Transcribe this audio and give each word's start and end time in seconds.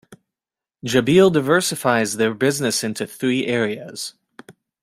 Jabil 0.83 1.31
diversifies 1.31 2.15
their 2.17 2.33
business 2.33 2.83
into 2.83 3.05
three 3.05 3.45
areas. 3.45 4.15